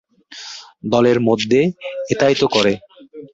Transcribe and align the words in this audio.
দলের 0.85 1.17
মধ্যে 1.19 1.59
এটাই 2.09 2.35
তো 2.35 2.45
করে। 2.47 2.73